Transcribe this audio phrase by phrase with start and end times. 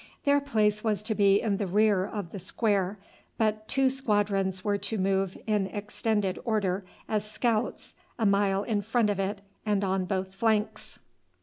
[0.23, 2.97] Their place was to be in the rear of the square,
[3.37, 9.11] but two squadrons were to move in extended order as scouts a mile in front
[9.11, 10.97] of it and on both flanks.